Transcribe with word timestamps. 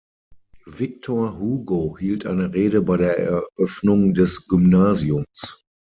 Victor 0.65 1.37
Hugo 1.37 1.95
hielt 1.99 2.25
eine 2.25 2.55
Rede 2.55 2.81
bei 2.81 2.97
der 2.97 3.19
Eröffnung 3.19 4.15
des 4.15 4.47
Gymnasiums. 4.47 5.61